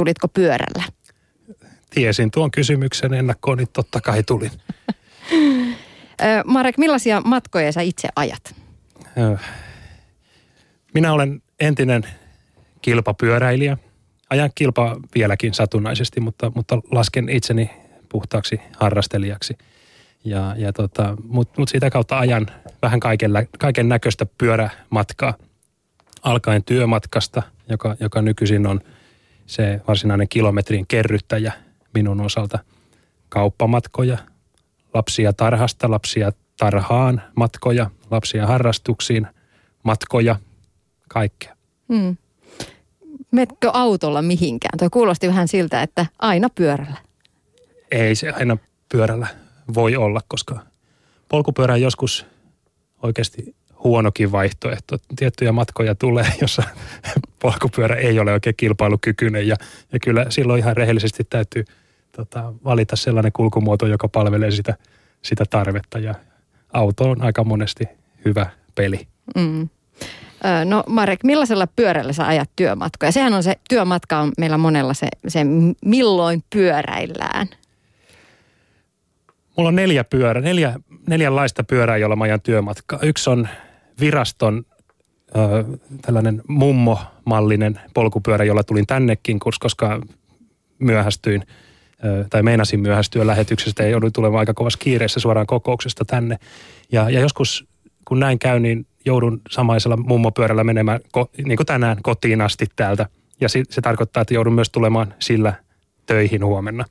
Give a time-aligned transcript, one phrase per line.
[0.00, 0.84] tulitko pyörällä?
[1.90, 4.50] Tiesin tuon kysymyksen ennakkoon, niin totta kai tulin.
[6.44, 8.54] Marek, millaisia matkoja sä itse ajat?
[10.94, 12.02] Minä olen entinen
[12.82, 13.76] kilpapyöräilijä.
[14.30, 17.70] Ajan kilpa vieläkin satunnaisesti, mutta, mutta lasken itseni
[18.08, 19.58] puhtaaksi harrastelijaksi.
[20.24, 22.46] Ja, ja tota, Mutta mut sitä kautta ajan
[22.82, 25.34] vähän kaiken, kaiken näköistä pyörämatkaa.
[26.22, 28.80] Alkaen työmatkasta, joka, joka nykyisin on
[29.50, 31.52] se varsinainen kilometrin kerryttäjä
[31.94, 32.58] minun osalta.
[33.28, 34.18] Kauppamatkoja,
[34.94, 39.26] lapsia tarhasta, lapsia tarhaan matkoja, lapsia harrastuksiin
[39.82, 40.36] matkoja,
[41.08, 41.56] kaikkea.
[41.88, 42.16] Hmm.
[43.30, 44.78] Metkö autolla mihinkään?
[44.78, 46.96] Tuo kuulosti vähän siltä, että aina pyörällä.
[47.90, 48.56] Ei se aina
[48.92, 49.26] pyörällä
[49.74, 50.60] voi olla, koska
[51.28, 52.26] polkupyörä joskus
[53.02, 54.96] oikeasti huonokin vaihtoehto.
[55.16, 56.62] Tiettyjä matkoja tulee, jossa
[57.42, 59.56] polkupyörä ei ole oikein kilpailukykyinen ja,
[59.92, 61.64] ja kyllä silloin ihan rehellisesti täytyy
[62.16, 64.74] tota, valita sellainen kulkumuoto, joka palvelee sitä,
[65.22, 66.14] sitä tarvetta ja
[66.72, 67.84] auto on aika monesti
[68.24, 69.06] hyvä peli.
[69.36, 69.68] Mm.
[70.64, 73.12] No Marek, millaisella pyörällä sä ajat työmatkoja?
[73.12, 75.40] Sehän on se, työmatka on meillä monella se, se
[75.84, 77.48] milloin pyöräillään.
[79.56, 80.74] Mulla on neljä pyörää, neljä,
[81.08, 82.98] neljänlaista pyörää, jolla mä ajan työmatkaa.
[83.02, 83.48] Yksi on
[84.00, 84.64] viraston
[85.36, 85.64] ö,
[86.02, 90.00] tällainen mummo-mallinen polkupyörä, jolla tulin tännekin, koska
[90.78, 91.42] myöhästyin
[92.04, 96.38] ö, tai meinasin myöhästyä lähetyksestä ja jouduin tulemaan aika kovassa kiireessä suoraan kokouksesta tänne.
[96.92, 97.68] Ja, ja joskus
[98.04, 101.00] kun näin käy, niin joudun samaisella mummopyörällä menemään,
[101.44, 103.06] niin kuin tänään, kotiin asti täältä.
[103.40, 105.54] Ja se, se tarkoittaa, että joudun myös tulemaan sillä
[106.06, 106.84] töihin huomenna.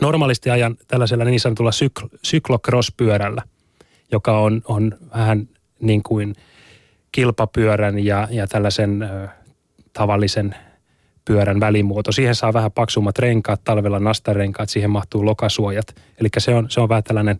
[0.00, 3.42] Normaalisti ajan tällaisella niin sanotulla sykl- syklocross-pyörällä,
[4.12, 5.48] joka on, on vähän
[5.80, 6.34] niin kuin
[7.12, 9.28] kilpapyörän ja, ja tällaisen ö,
[9.92, 10.54] tavallisen
[11.24, 12.12] pyörän välimuoto.
[12.12, 15.94] Siihen saa vähän paksummat renkaat, talvella nastarenkaat, siihen mahtuu lokasuojat.
[16.20, 17.38] Eli se on, se on vähän tällainen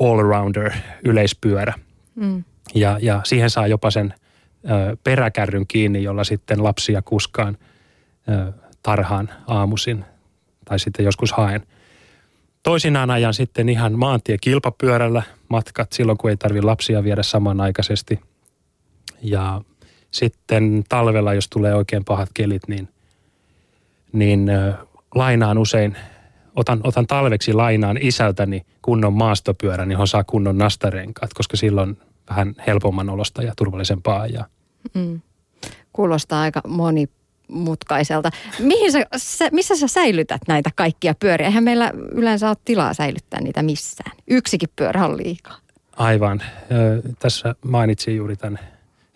[0.00, 0.72] all-rounder
[1.04, 1.74] yleispyörä.
[2.14, 2.44] Mm.
[2.74, 4.14] Ja, ja siihen saa jopa sen
[4.70, 7.58] ö, peräkärryn kiinni, jolla sitten lapsia kuskaan
[8.28, 8.52] ö,
[8.82, 10.04] tarhaan aamusin
[10.64, 11.62] tai sitten joskus haen.
[12.66, 18.20] Toisinaan ajan sitten ihan maantiekilpapyörällä matkat silloin, kun ei tarvi lapsia viedä samanaikaisesti.
[19.22, 19.60] Ja
[20.10, 22.88] sitten talvella, jos tulee oikein pahat kelit, niin,
[24.12, 24.50] niin
[25.14, 25.96] lainaan usein,
[26.56, 31.98] otan, otan talveksi lainaan isältäni kunnon maastopyörän, johon saa kunnon nastarenkaat, koska silloin
[32.30, 34.26] vähän helpomman olosta ja turvallisempaa.
[34.26, 34.44] Ja...
[34.94, 35.20] Mm.
[35.92, 36.60] Kuulostaa aika
[37.48, 38.30] monimutkaiselta.
[38.58, 41.46] Mihin sä, sä, missä sä säilytät näitä kaikkia pyöriä?
[41.46, 44.16] Eihän meillä yleensä ole tilaa säilyttää niitä missään.
[44.26, 45.56] Yksikin pyörä on liikaa.
[45.96, 46.42] Aivan.
[47.18, 48.58] Tässä mainitsin juuri tämän,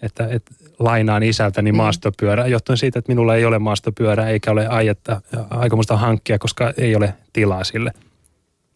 [0.02, 1.76] että, että lainaan isältäni mm.
[1.76, 5.20] maastopyörä, johtuen siitä, että minulla ei ole maastopyörää eikä ole aietta,
[5.50, 7.92] aikomusta hankkia, koska ei ole tilaa sille.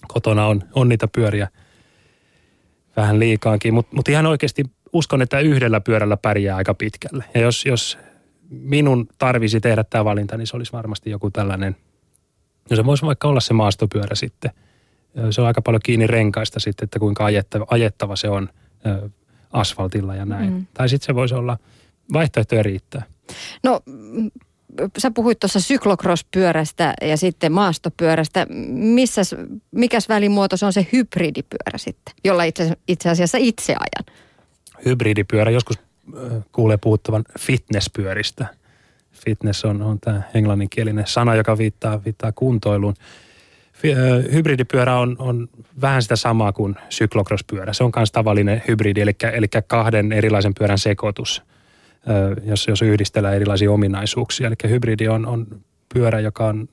[0.08, 1.48] Kotona on, on niitä pyöriä–
[2.96, 7.24] vähän liikaankin, mutta mut ihan oikeasti uskon, että yhdellä pyörällä pärjää aika pitkälle.
[7.34, 7.98] Ja jos, jos
[8.50, 11.76] minun tarvisi tehdä tämä valinta, niin se olisi varmasti joku tällainen,
[12.70, 14.50] no se voisi vaikka olla se maastopyörä sitten.
[15.30, 18.48] Se on aika paljon kiinni renkaista sitten, että kuinka ajettava, ajettava se on
[19.52, 20.52] asfaltilla ja näin.
[20.52, 20.66] Mm.
[20.74, 21.58] Tai sitten se voisi olla,
[22.12, 23.02] vaihtoehtoja riittää.
[23.64, 23.80] No
[24.98, 28.46] sä puhuit tuossa syklocross-pyörästä ja sitten maastopyörästä.
[28.70, 29.34] Missäs,
[29.70, 34.18] mikäs välimuoto se on se hybridipyörä sitten, jolla itse, itse asiassa itse ajan?
[34.84, 35.78] Hybridipyörä, joskus
[36.52, 38.46] kuulee puhuttavan fitnesspyöristä.
[39.12, 42.94] Fitness on, on tämä englanninkielinen sana, joka viittaa, viittaa kuntoiluun.
[44.32, 45.48] Hybridipyörä on, on
[45.80, 47.72] vähän sitä samaa kuin syklocross-pyörä.
[47.72, 51.42] Se on myös tavallinen hybridi, eli, eli kahden erilaisen pyörän sekoitus–
[52.44, 54.46] jos, jos yhdistellään erilaisia ominaisuuksia.
[54.46, 55.46] Eli hybridi on, on
[55.94, 56.68] pyörä, joka on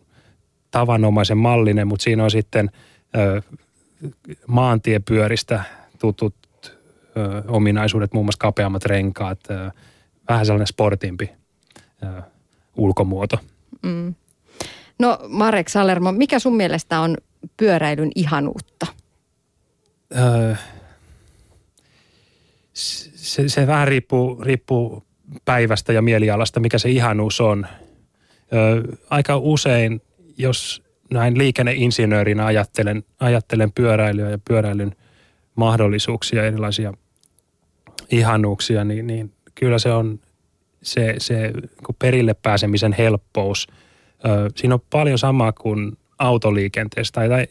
[0.71, 2.71] tavanomaisen mallinen, mutta siinä on sitten
[4.47, 5.63] maantiepyöristä
[5.99, 6.35] tutut
[7.17, 9.71] ö, ominaisuudet, muun muassa kapeammat renkaat, ö,
[10.29, 11.31] vähän sellainen sportimpi
[12.03, 12.21] ö,
[12.77, 13.39] ulkomuoto.
[13.83, 14.15] Mm.
[14.99, 17.17] No Marek Salermo, mikä sun mielestä on
[17.57, 18.87] pyöräilyn ihanuutta?
[20.17, 20.55] Öö,
[22.73, 25.03] se, se vähän riippuu, riippuu
[25.45, 27.67] päivästä ja mielialasta, mikä se ihanuus on.
[28.53, 30.01] Ö, aika usein,
[30.37, 30.83] jos
[31.13, 34.95] näin liikenneinsinöörinä ajattelen, ajattelen pyöräilyä ja pyöräilyn
[35.55, 36.93] mahdollisuuksia, erilaisia
[38.11, 40.19] ihanuuksia, niin, niin kyllä se on
[40.83, 41.51] se, se
[41.99, 43.67] perille pääsemisen helppous.
[44.25, 47.47] Ö, siinä on paljon samaa kuin autoliikenteessä tai, tai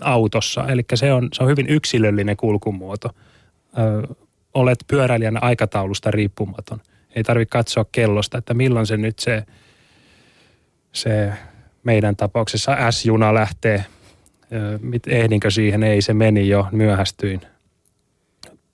[0.00, 3.10] autossa, eli se on, se on hyvin yksilöllinen kulkumuoto.
[3.78, 4.14] Ö,
[4.54, 6.80] olet pyöräilijän aikataulusta riippumaton–
[7.16, 9.42] ei tarvitse katsoa kellosta, että milloin se nyt se,
[10.92, 11.32] se
[11.84, 13.84] meidän tapauksessa S-juna lähtee.
[15.06, 15.82] Ehdinkö siihen?
[15.82, 17.40] Ei, se meni jo, myöhästyin.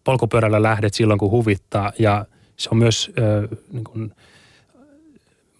[0.05, 2.25] Polkupyörällä lähdet silloin, kun huvittaa ja
[2.57, 4.13] se on myös äh, niin kuin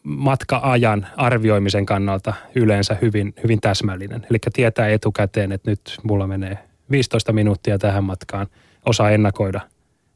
[0.03, 4.27] matka-ajan arvioimisen kannalta yleensä hyvin, hyvin täsmällinen.
[4.31, 6.59] Eli tietää etukäteen, että nyt mulla menee
[6.91, 8.47] 15 minuuttia tähän matkaan.
[8.87, 9.61] Osaa ennakoida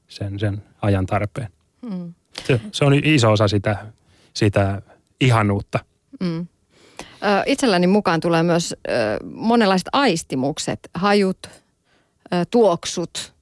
[0.09, 1.49] sen, sen ajan tarpeen.
[1.83, 2.15] Mm.
[2.47, 3.87] Se, se on iso osa sitä,
[4.35, 4.83] sitä
[5.21, 5.79] ihanuutta.
[6.21, 6.47] Mm.
[7.47, 8.75] Itselläni mukaan tulee myös
[9.25, 11.51] monenlaiset aistimukset, hajut,
[12.51, 13.36] tuoksut,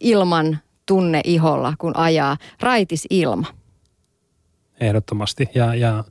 [0.00, 2.36] ilman tunne iholla, kun ajaa.
[2.60, 3.46] Raitis ilma.
[4.80, 5.48] Ehdottomasti.
[5.54, 6.04] Ja, ja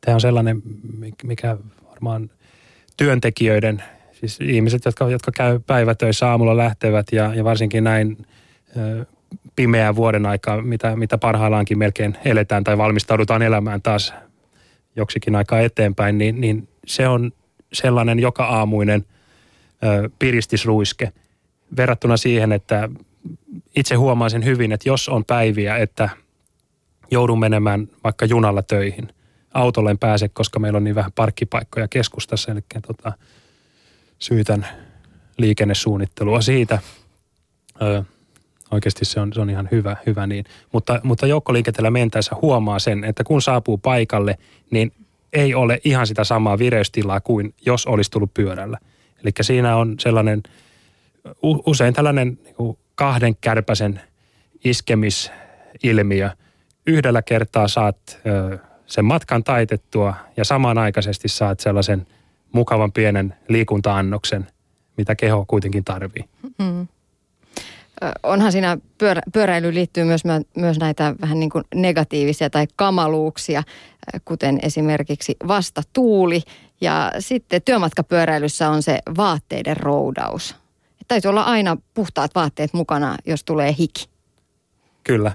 [0.00, 0.62] tämä on sellainen,
[1.22, 1.56] mikä
[1.90, 2.30] varmaan
[2.96, 3.82] työntekijöiden,
[4.12, 8.26] siis ihmiset, jotka, jotka käy päivätöissä aamulla lähtevät ja, ja varsinkin näin
[9.56, 14.14] pimeää vuoden aikaa, mitä, mitä parhaillaankin melkein eletään tai valmistaudutaan elämään taas
[14.96, 17.32] joksikin aikaa eteenpäin, niin, niin se on
[17.72, 19.04] sellainen joka aamuinen
[20.18, 21.12] piristisruiske
[21.76, 22.88] verrattuna siihen, että
[23.76, 26.08] itse huomaan sen hyvin, että jos on päiviä, että
[27.10, 29.08] joudun menemään vaikka junalla töihin,
[29.54, 33.12] autolle en pääse, koska meillä on niin vähän parkkipaikkoja keskustassa, eli tota,
[34.18, 34.66] syytän
[35.38, 36.78] liikennesuunnittelua siitä.
[37.82, 38.04] Ö,
[38.70, 40.44] Oikeasti se on, se on ihan hyvä, hyvä niin.
[40.72, 44.38] Mutta, mutta joukkoliikenteellä mentäessä huomaa sen, että kun saapuu paikalle,
[44.70, 44.92] niin
[45.32, 48.78] ei ole ihan sitä samaa vireystilaa kuin jos olisi tullut pyörällä.
[49.22, 50.42] Eli siinä on sellainen,
[51.42, 54.00] usein tällainen niin kahden kärpäsen
[54.64, 56.30] iskemisilmiö.
[56.86, 58.20] Yhdellä kertaa saat
[58.86, 62.06] sen matkan taitettua ja samanaikaisesti saat sellaisen
[62.52, 64.46] mukavan pienen liikuntaannoksen,
[64.96, 66.24] mitä keho kuitenkin tarvii.
[66.58, 66.88] Mm
[68.22, 70.22] onhan siinä pyörä, pyöräilyyn liittyy myös,
[70.56, 73.62] myös näitä vähän niin kuin negatiivisia tai kamaluuksia,
[74.24, 76.42] kuten esimerkiksi vastatuuli.
[76.80, 80.56] Ja sitten työmatkapyöräilyssä on se vaatteiden roudaus.
[81.08, 84.08] Täytyy olla aina puhtaat vaatteet mukana, jos tulee hiki.
[85.04, 85.32] Kyllä.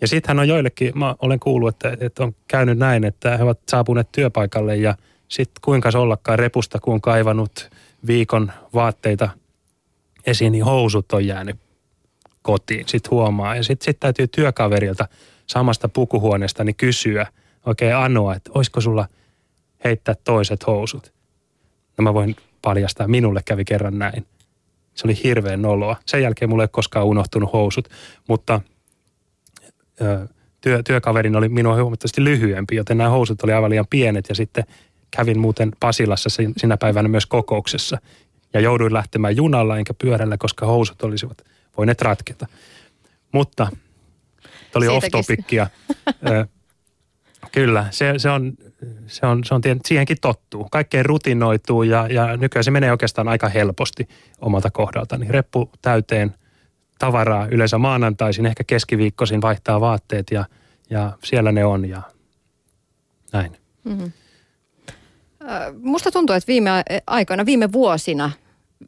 [0.00, 3.58] Ja sittenhän on joillekin, mä olen kuullut, että, että on käynyt näin, että he ovat
[3.68, 4.94] saapuneet työpaikalle ja
[5.28, 7.70] sitten kuinka ollakaan repusta, kun on kaivannut
[8.06, 9.28] viikon vaatteita–
[10.26, 11.56] esiin, niin housut on jäänyt
[12.42, 12.88] kotiin.
[12.88, 13.56] Sitten huomaa.
[13.56, 15.08] Ja sitten sit täytyy työkaverilta
[15.46, 17.26] samasta pukuhuoneesta niin kysyä,
[17.66, 19.08] oikein anoa, että olisiko sulla
[19.84, 21.12] heittää toiset housut.
[21.98, 24.26] No mä voin paljastaa, minulle kävi kerran näin.
[24.94, 25.96] Se oli hirveän noloa.
[26.06, 27.88] Sen jälkeen mulle ei koskaan unohtunut housut,
[28.28, 28.60] mutta
[30.00, 30.28] ö,
[30.60, 34.64] työ, työkaverin oli minua huomattavasti lyhyempi, joten nämä housut oli aivan liian pienet ja sitten
[35.10, 37.98] kävin muuten Pasilassa sinä päivänä myös kokouksessa
[38.54, 41.42] ja jouduin lähtemään junalla enkä pyörällä, koska housut olisivat
[41.76, 42.46] voineet ratketa.
[43.32, 43.68] Mutta
[44.74, 45.66] oli off-topicia.
[47.52, 48.52] Kyllä, se, se, on,
[49.06, 50.68] se, on, se on, siihenkin tottuu.
[50.70, 54.08] Kaikkeen rutinoituu ja, ja nykyään se menee oikeastaan aika helposti
[54.40, 55.18] omalta kohdalta.
[55.18, 56.34] Niin reppu täyteen
[56.98, 60.44] tavaraa yleensä maanantaisin, ehkä keskiviikkoisin vaihtaa vaatteet ja,
[60.90, 62.02] ja siellä ne on ja
[63.32, 63.56] näin.
[63.84, 64.12] Mm-hmm.
[65.82, 66.70] Musta tuntuu, että viime
[67.06, 68.30] aikoina, viime vuosina,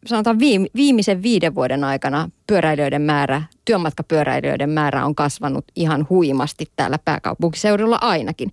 [0.07, 6.99] sanotaan viime, viimeisen viiden vuoden aikana pyöräilijöiden määrä, työmatkapyöräilijöiden määrä on kasvanut ihan huimasti täällä
[7.05, 8.53] pääkaupunkiseudulla ainakin.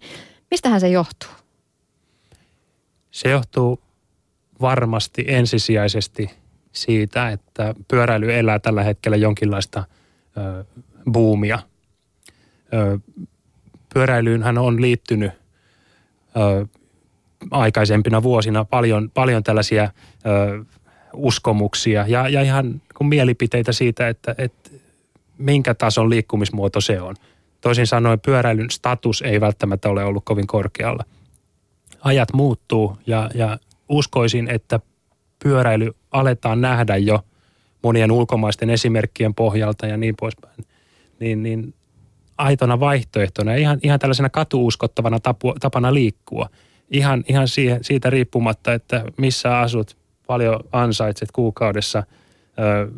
[0.52, 1.30] Mistähän se johtuu?
[3.12, 3.82] Se johtuu
[4.62, 6.30] varmasti ensisijaisesti
[6.72, 9.84] siitä, että pyöräily elää tällä hetkellä jonkinlaista
[10.38, 10.66] ö,
[11.12, 11.60] buumia.
[12.74, 13.00] Ö,
[13.94, 16.68] pyöräilyynhän on liittynyt ö,
[17.52, 19.90] aikaisempina vuosina paljon, paljon tällaisia ö,
[21.14, 24.70] uskomuksia ja, ja ihan kun mielipiteitä siitä, että, että
[25.38, 27.16] minkä tason liikkumismuoto se on.
[27.62, 31.04] Toisin sanoen pyöräilyn status ei välttämättä ole ollut kovin korkealla.
[32.02, 33.58] Ajat muuttuu ja, ja
[33.90, 34.80] uskoisin, että
[35.44, 37.20] pyöräily aletaan nähdä jo
[37.84, 40.66] monien ulkomaisten esimerkkien pohjalta ja niin poispäin.
[41.20, 41.74] Niin, niin
[42.38, 46.50] aitona vaihtoehtona ja ihan, ihan tällaisena katuuskottavana tapu, tapana liikkua–
[46.92, 49.98] ihan, ihan siihen, siitä riippumatta, että missä asut,
[50.30, 52.04] paljon ansaitset kuukaudessa,
[52.60, 52.92] ö,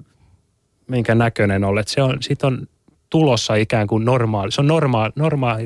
[0.88, 1.88] minkä näköinen olet.
[1.88, 2.68] Se on, siitä on
[3.10, 5.66] tulossa ikään kuin normaali, se on normaali, normaali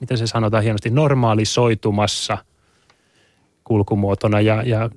[0.00, 2.38] miten se sanotaan hienosti, normaalisoitumassa
[3.64, 4.90] kulkumuotona ja, ja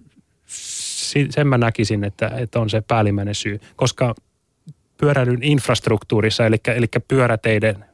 [1.29, 4.15] sen mä näkisin, että, että on se päällimmäinen syy, koska
[4.97, 7.85] pyöräilyn infrastruktuurissa, eli, eli pyöräteiden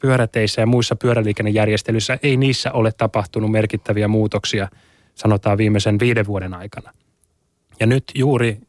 [0.00, 4.68] pyöräteissä ja muissa pyöräliikennejärjestelyissä ei niissä ole tapahtunut merkittäviä muutoksia,
[5.14, 6.92] sanotaan viimeisen viiden vuoden aikana.
[7.80, 8.60] Ja nyt juuri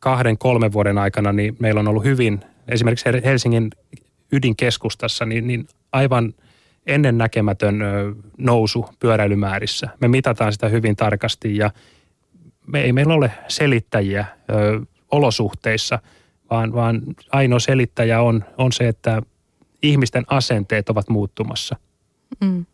[0.00, 3.70] kahden, kolmen vuoden aikana niin meillä on ollut hyvin, esimerkiksi Helsingin
[4.32, 6.34] ydinkeskustassa, niin, niin aivan
[6.86, 7.80] ennen näkemätön
[8.38, 9.88] nousu pyöräilymäärissä.
[10.00, 11.70] Me mitataan sitä hyvin tarkasti ja
[12.66, 14.80] me ei meillä ole selittäjiä ö,
[15.10, 15.98] olosuhteissa,
[16.50, 19.22] vaan, vaan ainoa selittäjä on, on se, että
[19.82, 21.76] ihmisten asenteet ovat muuttumassa.
[22.40, 22.66] Mm.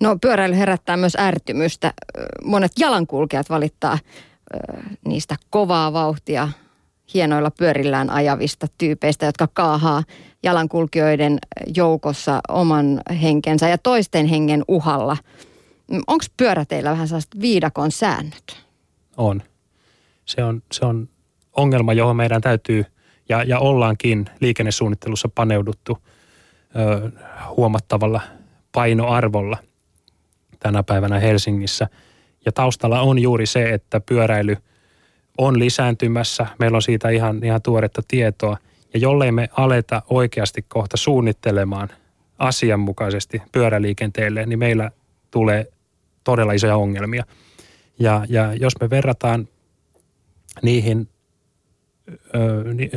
[0.00, 1.92] No pyöräily herättää myös ärtymystä.
[2.44, 3.98] Monet jalankulkijat valittaa
[5.06, 6.48] niistä kovaa vauhtia
[7.14, 10.02] hienoilla pyörillään ajavista tyypeistä, jotka kaahaa
[10.42, 11.38] jalankulkijoiden
[11.76, 15.16] joukossa oman henkensä ja toisten hengen uhalla.
[16.06, 18.64] Onko pyörä teillä vähän sellaista viidakon säännöt?
[19.16, 19.42] On.
[20.24, 21.08] Se on, se on
[21.52, 22.84] ongelma, johon meidän täytyy
[23.28, 25.98] ja, ja ollaankin liikennesuunnittelussa paneuduttu
[26.76, 27.10] ö,
[27.56, 28.20] huomattavalla
[28.72, 29.56] painoarvolla
[30.58, 31.88] tänä päivänä Helsingissä.
[32.48, 34.56] Ja taustalla on juuri se, että pyöräily
[35.38, 36.46] on lisääntymässä.
[36.58, 38.56] Meillä on siitä ihan, ihan tuoretta tietoa.
[38.94, 41.88] Ja jollei me aleta oikeasti kohta suunnittelemaan
[42.38, 44.90] asianmukaisesti pyöräliikenteelle, niin meillä
[45.30, 45.66] tulee
[46.24, 47.24] todella isoja ongelmia.
[47.98, 49.48] Ja, ja jos me verrataan
[50.62, 51.08] niihin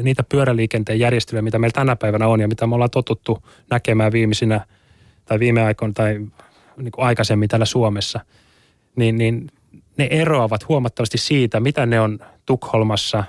[0.03, 4.65] niitä pyöräliikenteen järjestelyjä, mitä meillä tänä päivänä on ja mitä me ollaan totuttu näkemään viimeisinä
[5.25, 6.13] tai viime aikoina tai
[6.77, 8.20] niin kuin aikaisemmin täällä Suomessa,
[8.95, 9.51] niin, niin
[9.98, 13.24] ne eroavat huomattavasti siitä, mitä ne on Tukholmassa,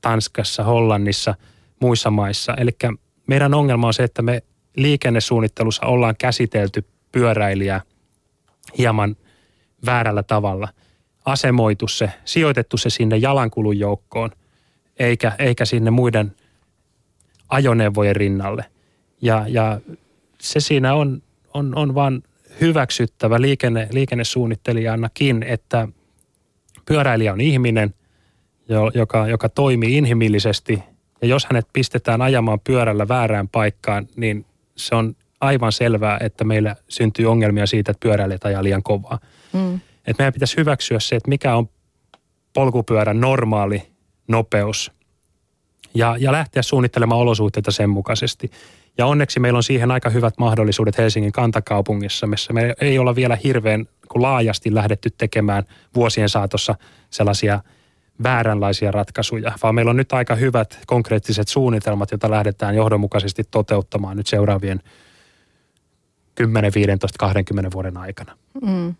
[0.00, 1.34] Tanskassa, Hollannissa,
[1.80, 2.54] muissa maissa.
[2.54, 2.70] Eli
[3.26, 4.42] meidän ongelma on se, että me
[4.76, 7.80] liikennesuunnittelussa ollaan käsitelty pyöräilijää
[8.78, 9.16] hieman
[9.86, 10.68] väärällä tavalla.
[11.24, 14.30] Asemoitu se, sijoitettu se sinne jalankulun joukkoon,
[14.98, 16.34] eikä, eikä sinne muiden
[17.48, 18.64] ajoneuvojen rinnalle.
[19.22, 19.80] Ja, ja
[20.40, 21.22] se siinä on,
[21.54, 22.22] on, on vaan
[22.60, 25.88] hyväksyttävä liikenne, liikennesuunnittelijanakin, että
[26.86, 27.94] pyöräilijä on ihminen,
[28.94, 30.82] joka, joka toimii inhimillisesti.
[31.22, 34.46] Ja jos hänet pistetään ajamaan pyörällä väärään paikkaan, niin
[34.76, 39.18] se on aivan selvää, että meillä syntyy ongelmia siitä, että pyöräilijät ajaa liian kovaa.
[39.52, 39.80] Mm.
[40.06, 41.68] Et meidän pitäisi hyväksyä se, että mikä on
[42.52, 43.82] polkupyörän normaali
[44.28, 44.92] nopeus
[45.94, 48.50] ja, ja lähteä suunnittelemaan olosuhteita sen mukaisesti.
[48.98, 53.38] Ja onneksi meillä on siihen aika hyvät mahdollisuudet Helsingin kantakaupungissa, missä me ei olla vielä
[53.44, 56.74] hirveän laajasti lähdetty tekemään vuosien saatossa
[57.10, 57.60] sellaisia
[58.22, 64.26] vääränlaisia ratkaisuja, vaan meillä on nyt aika hyvät konkreettiset suunnitelmat, joita lähdetään johdonmukaisesti toteuttamaan nyt
[64.26, 64.80] seuraavien
[66.36, 68.36] 10, 15, 20 vuoden aikana.
[68.62, 68.94] Mm.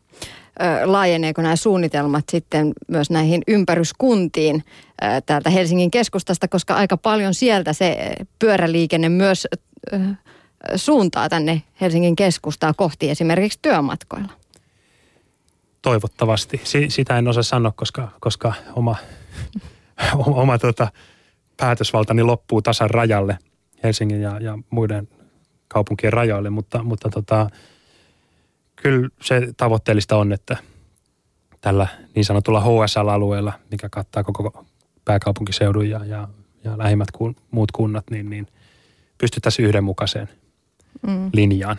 [0.84, 4.64] Laajeneeko nämä suunnitelmat sitten myös näihin ympäryskuntiin
[5.26, 9.46] täältä Helsingin keskustasta, koska aika paljon sieltä se pyöräliikenne myös
[10.76, 14.32] suuntaa tänne Helsingin keskustaa kohti esimerkiksi työmatkoilla?
[15.82, 16.60] Toivottavasti.
[16.64, 18.96] Si- sitä en osaa sanoa, koska, koska oma,
[20.42, 20.88] oma tota,
[21.56, 23.38] päätösvaltani loppuu tasan rajalle
[23.82, 25.08] Helsingin ja, ja muiden
[25.68, 27.50] kaupunkien rajoille, mutta, mutta tota,
[28.76, 30.56] kyllä se tavoitteellista on, että
[31.60, 34.64] tällä niin sanotulla HSL-alueella, mikä kattaa koko
[35.04, 36.28] pääkaupunkiseudun ja, ja,
[36.64, 38.46] ja lähimmät kun, muut kunnat, niin, niin
[39.18, 40.28] pystyttäisiin yhdenmukaiseen
[41.06, 41.30] mm.
[41.32, 41.76] linjaan.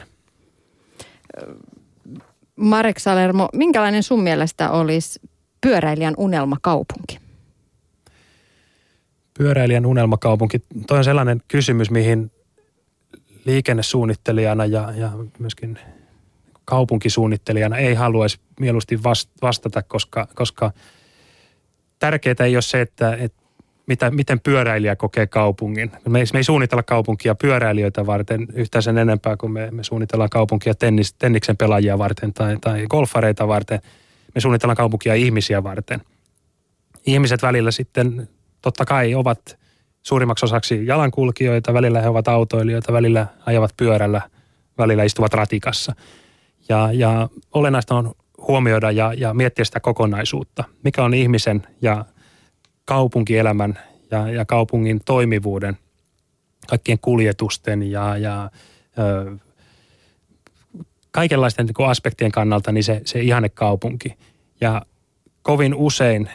[2.55, 5.19] Marek Salermo, minkälainen sun mielestä olisi
[5.61, 7.19] pyöräilijän unelmakaupunki?
[9.37, 12.31] Pyöräilijän unelmakaupunki, toi on sellainen kysymys, mihin
[13.47, 15.79] liikennesuunnittelijana ja, ja myöskin
[16.65, 19.03] kaupunkisuunnittelijana ei haluaisi mieluusti
[19.41, 20.71] vastata, koska, koska
[21.99, 23.41] tärkeää ei ole se, että, että
[23.87, 25.91] mitä, miten pyöräilijä kokee kaupungin.
[26.09, 30.29] Me ei, me ei suunnitella kaupunkia pyöräilijöitä varten yhtään sen enempää kuin me, me suunnitellaan
[30.29, 33.81] kaupunkia tennis, tenniksen pelaajia varten tai, tai golfareita varten.
[34.35, 36.01] Me suunnitellaan kaupunkia ihmisiä varten.
[37.05, 38.29] Ihmiset välillä sitten
[38.61, 39.59] totta kai ovat
[40.07, 44.21] suurimmaksi osaksi jalankulkijoita, välillä he ovat autoilijoita, välillä ajavat pyörällä,
[44.77, 45.95] välillä istuvat ratikassa.
[46.69, 48.11] Ja, ja olennaista on
[48.47, 50.63] huomioida ja, ja miettiä sitä kokonaisuutta.
[50.83, 52.05] Mikä on ihmisen ja
[52.85, 53.79] kaupunkielämän
[54.11, 55.77] ja, ja kaupungin toimivuuden,
[56.67, 58.51] kaikkien kuljetusten ja, ja
[58.99, 59.37] ö,
[61.11, 64.17] kaikenlaisten niin aspektien kannalta niin se, se ihanne kaupunki.
[64.61, 64.81] Ja
[65.41, 66.29] kovin usein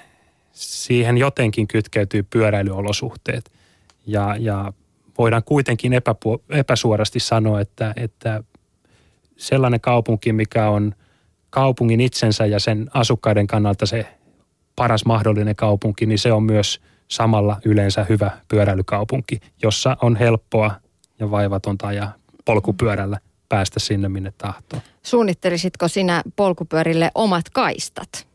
[0.53, 3.62] siihen jotenkin kytkeytyy pyöräilyolosuhteet.
[4.07, 4.73] Ja, ja
[5.19, 8.45] voidaan kuitenkin epäpu, epäsuorasti sanoa, että, että
[9.37, 10.95] sellainen kaupunki, mikä on
[11.51, 14.07] kaupungin itsensä ja sen asukkaiden kannalta se
[14.77, 20.71] paras mahdollinen kaupunki, niin se on myös samalla yleensä hyvä pyöräilykaupunki, jossa on helppoa
[21.19, 22.09] ja vaivatonta ja
[22.45, 23.19] polkupyörällä
[23.49, 24.81] päästä sinne, minne tahtoo.
[25.03, 28.32] Suunnittelisitko sinä polkupyörille omat kaistat?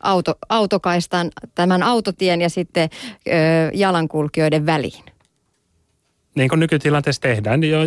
[0.00, 2.90] Auto, autokaistan, tämän autotien ja sitten
[3.28, 3.30] ö,
[3.74, 5.04] jalankulkijoiden väliin?
[6.38, 7.80] niin kuin nykytilanteessa tehdään, niin jo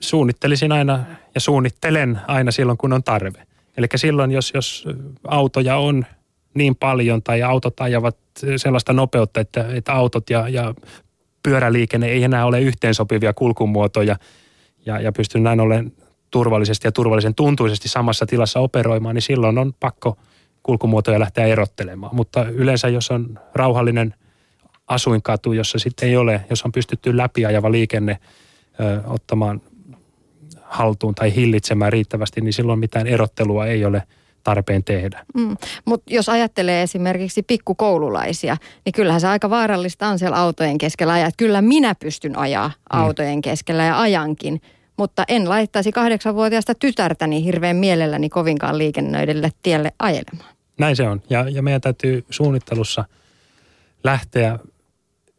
[0.00, 1.04] suunnittelisin aina
[1.34, 3.46] ja suunnittelen aina silloin, kun on tarve.
[3.76, 4.84] Eli silloin, jos, jos
[5.28, 6.06] autoja on
[6.54, 8.16] niin paljon tai autot ajavat
[8.56, 10.74] sellaista nopeutta, että, että autot ja, ja
[11.42, 14.16] pyöräliikenne ei enää ole yhteensopivia kulkumuotoja
[14.86, 15.92] ja, ja pystyn näin ollen
[16.30, 20.16] turvallisesti ja turvallisen tuntuisesti samassa tilassa operoimaan, niin silloin on pakko
[20.62, 22.16] kulkumuotoja lähteä erottelemaan.
[22.16, 24.14] Mutta yleensä jos on rauhallinen
[24.86, 28.18] asuinkatu, jossa sitten ei ole, jos on pystytty läpiajava liikenne
[28.80, 29.60] ö, ottamaan
[30.62, 34.02] haltuun tai hillitsemään riittävästi, niin silloin mitään erottelua ei ole
[34.44, 35.24] tarpeen tehdä.
[35.34, 35.56] Mm.
[35.84, 41.30] Mutta jos ajattelee esimerkiksi pikkukoululaisia, niin kyllähän se aika vaarallista on siellä autojen keskellä ajaa.
[41.36, 43.00] Kyllä minä pystyn ajaa mm.
[43.00, 44.60] autojen keskellä ja ajankin,
[44.96, 50.51] mutta en laittaisi kahdeksanvuotiaasta tytärtäni hirveän mielelläni kovinkaan liikennöidelle tielle ajelemaan.
[50.78, 51.22] Näin se on.
[51.30, 53.04] Ja, ja meidän täytyy suunnittelussa
[54.04, 54.58] lähteä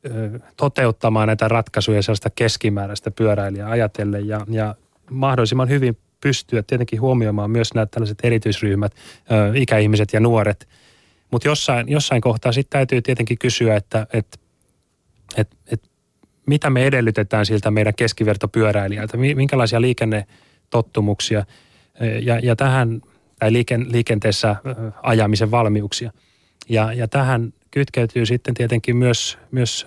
[0.05, 4.75] ö, toteuttamaan näitä ratkaisuja sellaista keskimääräistä pyöräilijää ajatellen ja, ja
[5.11, 8.95] mahdollisimman hyvin pystyä tietenkin huomioimaan myös nämä tällaiset erityisryhmät,
[9.31, 10.67] ö, ikäihmiset ja nuoret.
[11.31, 14.39] Mutta jossain, jossain kohtaa sitten täytyy tietenkin kysyä, että et,
[15.37, 15.81] et, et,
[16.45, 21.45] mitä me edellytetään siltä meidän keskivertopyöräilijältä, minkälaisia liikennetottumuksia
[22.21, 23.01] ja, ja tähän,
[23.43, 24.55] tai liiken, liikenteessä
[25.01, 26.11] ajamisen valmiuksia.
[26.69, 29.85] Ja, ja tähän kytkeytyy sitten tietenkin myös, myös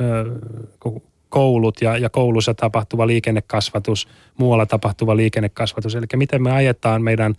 [1.29, 4.09] koulut ja, ja koulussa tapahtuva liikennekasvatus,
[4.39, 5.95] muualla tapahtuva liikennekasvatus.
[5.95, 7.35] Eli miten me ajetaan meidän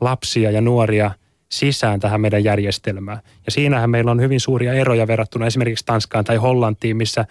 [0.00, 1.10] lapsia ja nuoria
[1.48, 3.18] sisään tähän meidän järjestelmään.
[3.46, 7.24] Ja siinähän meillä on hyvin suuria eroja verrattuna esimerkiksi Tanskaan tai Hollantiin, missä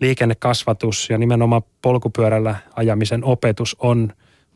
[0.00, 4.12] liikennekasvatus ja nimenomaan polkupyörällä ajamisen opetus on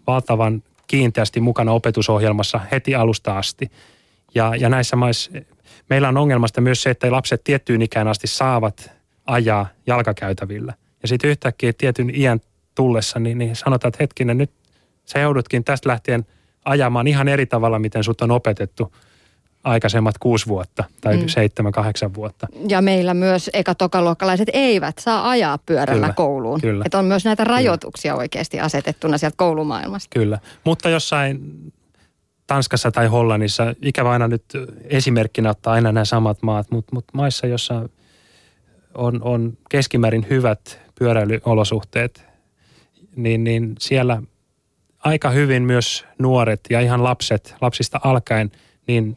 [0.06, 3.70] valtavan kiinteästi mukana opetusohjelmassa heti alusta asti.
[4.34, 5.30] Ja, ja näissä maissa
[5.90, 8.90] meillä on ongelmasta myös se, että lapset tiettyyn ikään asti saavat
[9.26, 10.74] ajaa jalkakäytävillä.
[11.02, 12.40] Ja sitten yhtäkkiä tietyn iän
[12.74, 14.50] tullessa, niin, niin sanotaan, että hetkinen, nyt
[15.04, 16.26] sä joudutkin tästä lähtien
[16.64, 18.92] ajamaan ihan eri tavalla, miten sut on opetettu
[19.68, 21.28] aikaisemmat kuusi vuotta tai mm.
[21.28, 22.46] seitsemän, kahdeksan vuotta.
[22.68, 26.60] Ja meillä myös eka-tokaluokkalaiset eivät saa ajaa pyörällä kyllä, kouluun.
[26.60, 26.82] Kyllä.
[26.86, 28.20] Että on myös näitä rajoituksia kyllä.
[28.20, 30.18] oikeasti asetettuna sieltä koulumaailmasta.
[30.18, 31.40] Kyllä, mutta jossain
[32.46, 34.44] Tanskassa tai Hollannissa, ikävä aina nyt
[34.84, 37.88] esimerkkinä ottaa aina nämä samat maat, mutta, mutta maissa, jossa
[38.94, 42.26] on, on keskimäärin hyvät pyöräilyolosuhteet,
[43.16, 44.22] niin, niin siellä
[44.98, 48.50] aika hyvin myös nuoret ja ihan lapset, lapsista alkaen,
[48.86, 49.16] niin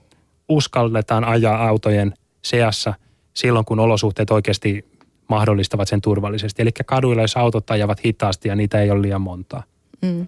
[0.51, 2.93] uskalletaan ajaa autojen seassa
[3.33, 4.85] silloin, kun olosuhteet oikeasti
[5.27, 6.61] mahdollistavat sen turvallisesti.
[6.61, 9.63] Eli kaduilla, jos autot ajavat hitaasti ja niitä ei ole liian montaa.
[10.01, 10.27] Mm.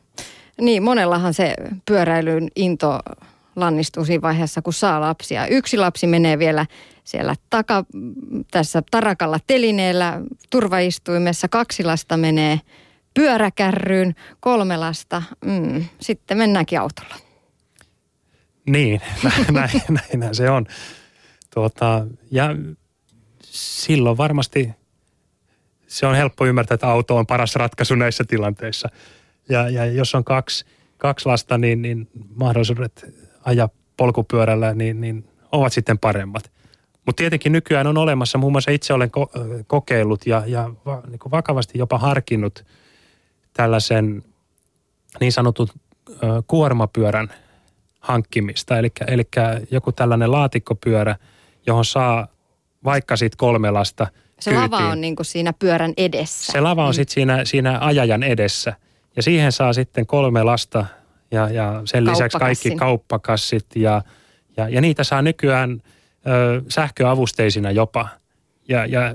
[0.62, 1.54] Niin, monellahan se
[1.86, 3.00] pyöräilyn into
[3.56, 5.48] lannistuu siinä vaiheessa, kun saa lapsia.
[5.48, 6.66] Yksi lapsi menee vielä
[7.04, 7.86] siellä taka,
[8.52, 12.60] tässä tarakalla telineellä turvaistuimessa, kaksi lasta menee
[13.14, 17.16] pyöräkärryyn, kolme lasta, mm, sitten mennäänkin autolla.
[18.66, 19.02] Niin,
[19.52, 20.66] näin, näin se on.
[21.54, 22.56] Tuota, ja
[23.44, 24.72] silloin varmasti
[25.88, 28.90] se on helppo ymmärtää, että auto on paras ratkaisu näissä tilanteissa.
[29.50, 30.66] Ja, ja jos on kaksi,
[30.98, 33.06] kaksi lasta, niin, niin mahdollisuudet
[33.46, 36.52] ajaa polkupyörällä niin, niin ovat sitten paremmat.
[37.06, 41.20] Mutta tietenkin nykyään on olemassa, muun muassa itse olen ko- kokeillut ja, ja va, niin
[41.32, 42.66] vakavasti jopa harkinnut
[43.54, 44.24] tällaisen
[45.20, 45.68] niin sanotun
[46.10, 46.14] ö,
[46.48, 47.34] kuormapyörän
[48.04, 48.78] hankkimista.
[48.78, 49.24] Eli
[49.72, 51.16] joku tällainen laatikkopyörä,
[51.68, 52.28] johon saa
[52.84, 54.08] vaikka sitten kolme lasta
[54.40, 54.72] Se kyytiin.
[54.72, 56.52] lava on niin kuin siinä pyörän edessä.
[56.52, 56.94] Se lava on mm.
[56.94, 58.74] sitten siinä, siinä ajajan edessä.
[59.16, 60.86] Ja siihen saa sitten kolme lasta
[61.32, 64.02] ja, ja sen lisäksi kaikki kauppakassit ja,
[64.58, 65.82] ja, ja niitä saa nykyään
[66.28, 68.08] ö, sähköavusteisina jopa.
[68.68, 69.14] Ja, ja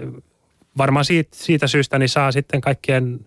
[0.78, 3.26] varmaan siitä, siitä syystä niin saa sitten kaikkien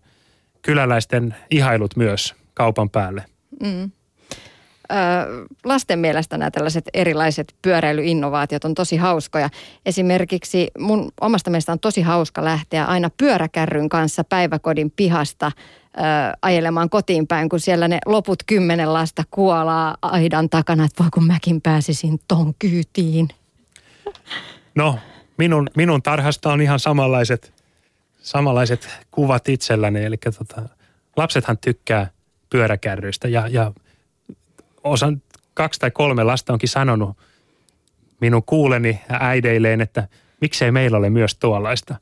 [0.61, 3.25] kyläläisten ihailut myös kaupan päälle.
[3.63, 3.91] Mm
[5.65, 9.49] lasten mielestä nämä tällaiset erilaiset pyöräilyinnovaatiot on tosi hauskoja.
[9.85, 15.51] Esimerkiksi mun omasta mielestä on tosi hauska lähteä aina pyöräkärryn kanssa päiväkodin pihasta
[16.41, 21.27] ajelemaan kotiin päin, kun siellä ne loput kymmenen lasta kuolaa aidan takana, että voi kun
[21.27, 23.27] mäkin pääsisin ton kyytiin.
[24.75, 24.99] No,
[25.37, 27.53] minun, minun tarhasta on ihan samanlaiset,
[28.21, 30.05] samanlaiset kuvat itselläni.
[30.05, 30.61] Eli tota,
[31.17, 32.09] lapsethan tykkää
[32.49, 33.71] pyöräkärryistä ja, ja–
[34.83, 35.21] osan
[35.53, 37.17] kaksi tai kolme lasta onkin sanonut
[38.21, 40.07] minun kuuleni äideilleen, että
[40.41, 41.95] miksei meillä ole myös tuollaista.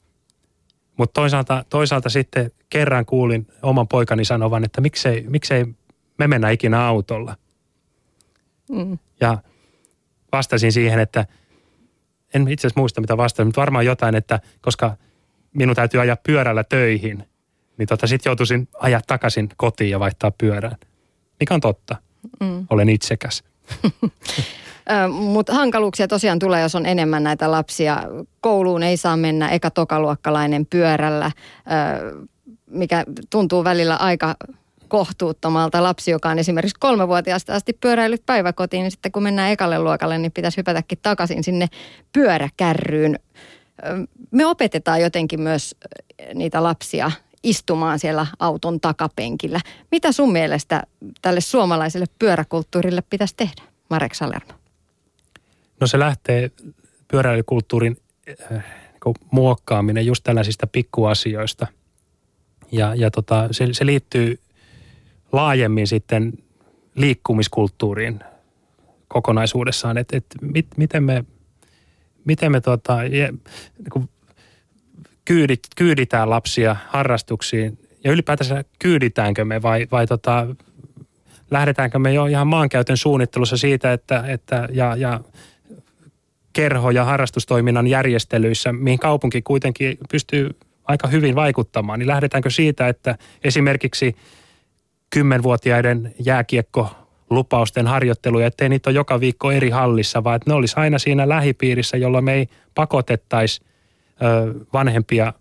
[0.98, 5.65] Mutta toisaalta, toisaalta sitten kerran kuulin oman poikani sanovan, että miksei, miksei
[6.18, 7.36] me mennä ikinä autolla.
[8.70, 8.98] Mm.
[9.22, 9.38] Ja
[10.32, 11.26] vastasin siihen, että
[12.34, 14.98] en itse asiassa muista mitä vastasin, mutta varmaan jotain, että koska
[15.54, 17.24] minun täytyy ajaa pyörällä töihin,
[17.78, 20.78] niin tota sitten joutuisin ajaa takaisin kotiin ja vaihtaa pyörään.
[21.39, 21.96] Mikä on totta.
[22.40, 22.68] Mm.
[22.70, 23.44] Olen itsekäs.
[25.12, 28.04] Mutta hankaluuksia tosiaan tulee, jos on enemmän näitä lapsia.
[28.42, 31.32] Kouluun ei saa mennä eka tokaluokkalainen pyörällä,
[32.72, 34.36] mikä tuntuu välillä aika
[34.88, 40.18] kohtuuttomalta lapsi, joka on esimerkiksi kolmevuotiaasta asti pyöräillyt päiväkotiin, niin sitten kun mennään ekalle luokalle,
[40.18, 41.68] niin pitäisi hypätäkin takaisin sinne
[42.14, 43.20] pyöräkärryyn.
[44.32, 45.76] Me opetetaan jotenkin myös
[46.34, 47.12] niitä lapsia
[47.43, 49.60] istumaan siellä auton takapenkillä.
[49.91, 50.84] Mitä sun mielestä
[51.21, 54.54] tälle suomalaiselle pyöräkulttuurille pitäisi tehdä, Marek Salermo?
[55.80, 56.52] No se lähtee
[57.08, 57.97] pyöräilykulttuurin
[58.52, 58.65] äh,
[59.32, 61.67] muokkaaminen just tällaisista pikkuasioista.
[62.71, 64.39] Ja, ja tota, se, se liittyy
[65.32, 66.34] laajemmin sitten
[66.95, 68.19] liikkumiskulttuuriin
[69.08, 71.23] kokonaisuudessaan, että et mit, miten me,
[72.25, 73.41] miten me tota, niin
[75.30, 77.80] kyydit, kyyditään lapsia harrastuksiin?
[78.04, 80.48] Ja ylipäätänsä kyyditäänkö me vai, vai tota,
[81.52, 85.20] lähdetäänkö me jo ihan maankäytön suunnittelussa siitä, että, että ja, ja
[86.54, 90.50] kerho- ja harrastustoiminnan järjestelyissä, mihin kaupunki kuitenkin pystyy
[90.84, 94.15] aika hyvin vaikuttamaan, niin lähdetäänkö siitä, että esimerkiksi
[95.10, 96.92] kymmenvuotiaiden jääkiekko
[97.30, 101.30] lupausten harjoitteluja, ettei niitä ole joka viikko eri hallissa, vaan että ne olisi aina siinä
[101.30, 103.69] lähipiirissä, jolla me ei pakotettaisi
[104.74, 105.34] vanhempia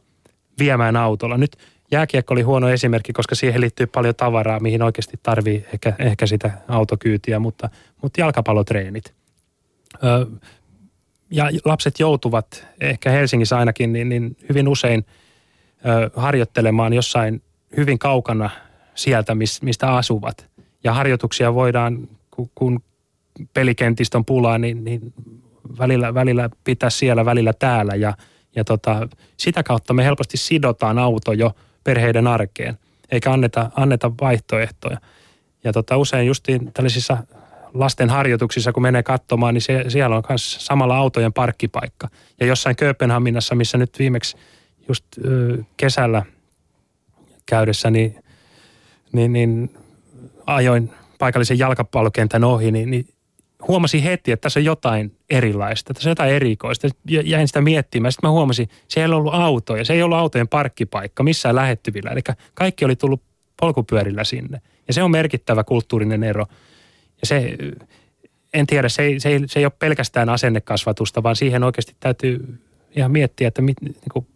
[0.58, 1.36] viemään autolla.
[1.36, 1.56] Nyt
[1.90, 6.50] jääkiekko oli huono esimerkki, koska siihen liittyy paljon tavaraa, mihin oikeasti tarvii ehkä, ehkä sitä
[6.68, 7.68] autokyytiä, mutta,
[8.02, 9.14] mutta jalkapallotreenit.
[10.04, 10.26] Ö,
[11.30, 15.06] ja lapset joutuvat, ehkä Helsingissä ainakin, niin, niin hyvin usein
[15.86, 17.42] ö, harjoittelemaan jossain
[17.76, 18.50] hyvin kaukana
[18.94, 20.48] sieltä, mistä asuvat.
[20.84, 22.08] Ja harjoituksia voidaan,
[22.54, 22.82] kun
[23.54, 25.12] pelikentistä on pulaa, niin, niin
[25.78, 27.94] välillä, välillä pitää siellä, välillä täällä.
[27.94, 28.14] Ja,
[28.58, 31.52] ja tota, sitä kautta me helposti sidotaan auto jo
[31.84, 32.78] perheiden arkeen,
[33.10, 34.98] eikä anneta, anneta vaihtoehtoja.
[35.64, 37.18] Ja tota, usein justiin tällaisissa
[37.74, 42.08] lasten harjoituksissa, kun menee katsomaan, niin se, siellä on myös samalla autojen parkkipaikka.
[42.40, 44.36] Ja jossain Kööpenhaminassa, missä nyt viimeksi
[44.88, 46.22] just ö, kesällä
[47.46, 48.24] käydessä, niin,
[49.12, 49.74] niin, niin
[50.46, 53.08] ajoin paikallisen jalkapallokentän ohi, niin, niin
[53.68, 56.88] huomasin heti, että tässä on jotain erilaista, tässä on jotain erikoista.
[57.10, 58.12] Ja jäin sitä miettimään.
[58.12, 62.10] Sitten mä huomasin, se ei ollut autoja, se ei ollut autojen parkkipaikka missään lähettyvillä.
[62.10, 62.20] Eli
[62.54, 63.22] kaikki oli tullut
[63.60, 64.60] polkupyörillä sinne.
[64.88, 66.46] Ja se on merkittävä kulttuurinen ero.
[67.20, 67.56] Ja se,
[68.54, 72.58] en tiedä, se ei, se ei, se ei ole pelkästään asennekasvatusta, vaan siihen oikeasti täytyy
[72.96, 74.26] ihan miettiä, että mit, niin kuin,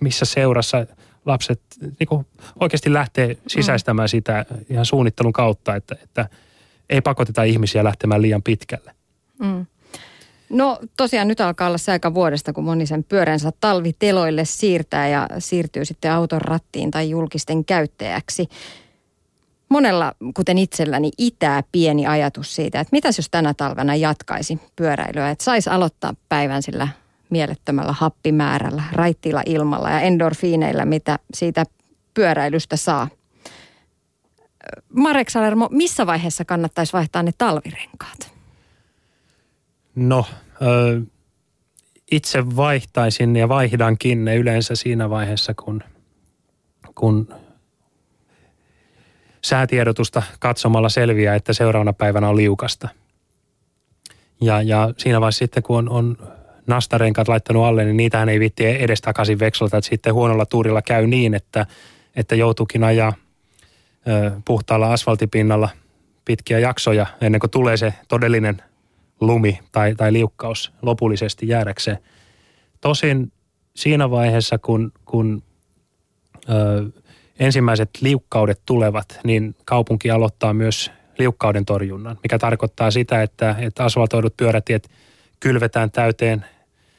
[0.00, 0.86] missä seurassa
[1.26, 2.26] lapset niin kuin
[2.60, 6.28] oikeasti lähtee sisäistämään sitä ihan suunnittelun kautta, että, että
[6.90, 8.94] ei pakoteta ihmisiä lähtemään liian pitkälle.
[9.38, 9.66] Mm.
[10.50, 15.28] No tosiaan nyt alkaa olla se aika vuodesta, kun moni sen pyöränsä talviteloille siirtää ja
[15.38, 18.48] siirtyy sitten auton rattiin tai julkisten käyttäjäksi
[19.68, 25.44] monella, kuten itselläni, itää pieni ajatus siitä, että mitäs jos tänä talvena jatkaisi pyöräilyä, että
[25.44, 26.88] saisi aloittaa päivän sillä
[27.30, 31.64] mielettömällä happimäärällä, raittiilla ilmalla ja endorfiineilla, mitä siitä
[32.14, 33.08] pyöräilystä saa.
[34.94, 38.32] Marek Salermo, missä vaiheessa kannattaisi vaihtaa ne talvirenkaat?
[39.94, 40.26] No,
[42.10, 45.82] itse vaihtaisin ja vaihdankin ne yleensä siinä vaiheessa, kun,
[46.94, 47.34] kun
[49.44, 52.88] säätiedotusta katsomalla selviää, että seuraavana päivänä on liukasta.
[54.40, 56.16] Ja, ja siinä vaiheessa sitten, kun on, on
[56.66, 59.76] nastarenkaat laittanut alle, niin niitähän ei vitti edestakaisin vekselta.
[59.76, 61.66] Että sitten huonolla tuurilla käy niin, että,
[62.16, 63.27] että joutuukin ajaa ö,
[64.44, 65.68] puhtaalla asfaltipinnalla
[66.24, 68.62] pitkiä jaksoja ennen kuin tulee se todellinen
[69.20, 71.98] lumi tai, tai liukkaus lopullisesti jäädäkseen.
[72.80, 73.32] Tosin
[73.76, 75.42] siinä vaiheessa, kun, kun
[76.48, 76.84] ö,
[77.38, 84.36] ensimmäiset liukkaudet tulevat, niin kaupunki aloittaa myös liukkauden torjunnan, mikä tarkoittaa sitä, että, että asfaltoidut
[84.36, 84.90] pyörätiet
[85.40, 86.44] kylvetään täyteen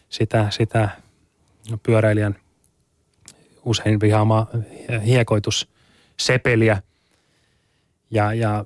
[0.10, 0.90] sitä, sitä
[1.84, 2.36] pyöräilijän
[3.66, 4.48] usein vihaamaa
[5.06, 6.82] hiekoitussepeliä.
[8.12, 8.66] Ja, ja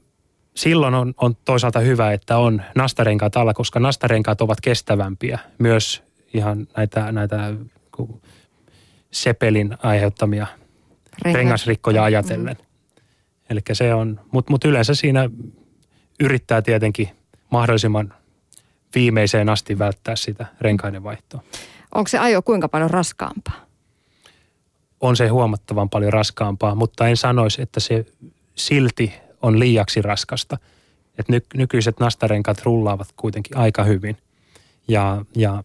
[0.55, 5.39] silloin on, on toisaalta hyvä, että on nastarenkaat alla, koska nastarenkaat ovat kestävämpiä.
[5.57, 6.03] Myös
[6.33, 7.53] ihan näitä, näitä
[9.11, 10.47] sepelin aiheuttamia
[11.21, 12.57] rengasrikkoja ajatellen.
[12.59, 12.65] Mm.
[13.49, 15.29] Eli se on, mutta mut yleensä siinä
[16.19, 17.09] yrittää tietenkin
[17.49, 18.13] mahdollisimman
[18.95, 21.43] viimeiseen asti välttää sitä renkaiden vaihtoa.
[21.95, 23.65] Onko se ajo kuinka paljon raskaampaa?
[25.01, 28.05] On se huomattavan paljon raskaampaa, mutta en sanoisi, että se
[28.55, 30.57] silti on liiaksi raskasta.
[31.19, 34.17] Et ny, nykyiset nastarenkat rullaavat kuitenkin aika hyvin.
[34.87, 35.63] Ja, ja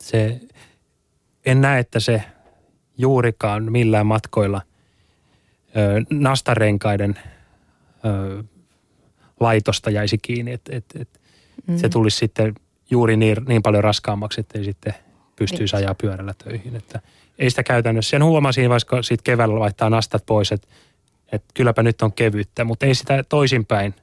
[0.00, 0.40] se,
[1.46, 2.22] en näe, että se
[2.98, 4.62] juurikaan millään matkoilla
[5.76, 7.18] ö, nastarenkaiden
[8.04, 8.44] ö,
[9.40, 11.20] laitosta jäisi kiinni, että et, et,
[11.66, 11.78] mm.
[11.78, 12.54] se tulisi sitten
[12.90, 14.94] juuri niin, niin paljon raskaammaksi, että ei sitten
[15.36, 16.76] pystyisi ajaa pyörällä töihin.
[16.76, 17.00] Että
[17.38, 18.10] ei sitä käytännössä.
[18.10, 20.68] Sen huomasin, vaikka sitten keväällä vaihtaa nastat pois, että,
[21.32, 23.94] että kylläpä nyt on kevyttä, mutta ei sitä toisinpäin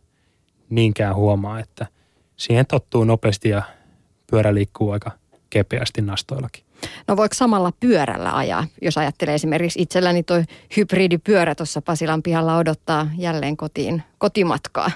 [0.70, 1.88] niinkään huomaa, että
[2.38, 3.64] siihen tottuu nopeasti ja
[4.32, 5.12] pyörä liikkuu aika
[5.50, 6.64] kepeästi nastoillakin.
[7.08, 10.44] No voiko samalla pyörällä ajaa, jos ajattelee esimerkiksi itselläni toi
[10.78, 14.92] hybridipyörä tuossa Pasilan pihalla odottaa jälleen kotiin, kotimatkaa?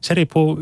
[0.00, 0.58] Se riippuu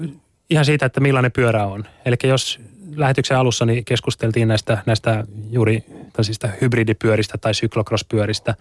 [0.51, 1.85] ihan siitä, että millainen pyörä on.
[2.05, 2.61] Eli jos
[2.97, 8.55] lähetyksen alussa niin keskusteltiin näistä, näistä juuri tällaisista hybridipyöristä tai syklokrospyöristä,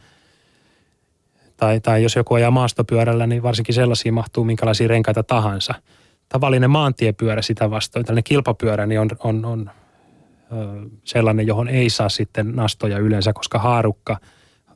[1.61, 5.73] tai, tai jos joku ajaa maastopyörällä, niin varsinkin sellaisia mahtuu minkälaisia renkaita tahansa.
[6.29, 9.71] Tavallinen maantiepyörä sitä vastoin, tällainen kilpapyörä, niin on, on, on
[11.03, 14.17] sellainen, johon ei saa sitten nastoja yleensä, koska haarukka,